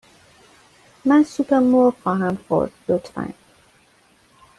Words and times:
من 1.05 1.23
سوپ 1.23 1.53
مرغ 1.53 1.93
خواهم 2.03 2.37
خورد، 2.47 2.71
لطفاً. 2.89 3.27